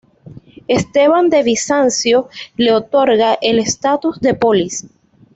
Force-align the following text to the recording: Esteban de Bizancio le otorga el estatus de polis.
Esteban 0.67 1.29
de 1.29 1.43
Bizancio 1.43 2.27
le 2.57 2.71
otorga 2.71 3.37
el 3.39 3.59
estatus 3.59 4.19
de 4.19 4.33
polis. 4.33 4.87